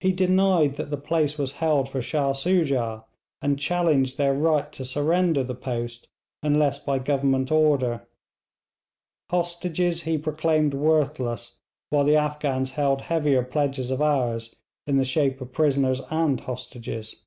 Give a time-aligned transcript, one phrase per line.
[0.00, 3.04] He denied that the place was held for Shah Soojah,
[3.40, 6.08] and challenged their right to surrender the post
[6.42, 8.08] unless by Government order.
[9.30, 14.56] Hostages he proclaimed worthless while the Afghans held heavier pledges of ours
[14.88, 17.22] in the shape of prisoners and hostages.